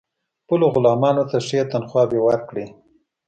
خپلو 0.43 0.65
غلامانو 0.75 1.23
ته 1.31 1.37
ښې 1.47 1.61
تنخواوې 1.71 2.19
ورکړي. 2.27 2.65